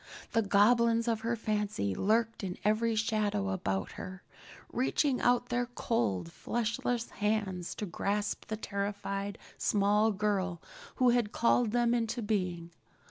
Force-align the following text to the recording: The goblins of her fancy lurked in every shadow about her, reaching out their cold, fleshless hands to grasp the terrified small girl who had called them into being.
The 0.31 0.41
goblins 0.41 1.07
of 1.07 1.21
her 1.21 1.35
fancy 1.35 1.93
lurked 1.93 2.43
in 2.43 2.57
every 2.65 2.95
shadow 2.95 3.49
about 3.49 3.91
her, 3.91 4.23
reaching 4.73 5.21
out 5.21 5.49
their 5.49 5.67
cold, 5.67 6.31
fleshless 6.31 7.11
hands 7.11 7.75
to 7.75 7.85
grasp 7.85 8.45
the 8.47 8.57
terrified 8.57 9.37
small 9.59 10.09
girl 10.11 10.59
who 10.95 11.09
had 11.11 11.31
called 11.31 11.69
them 11.69 11.93
into 11.93 12.23
being. 12.23 12.71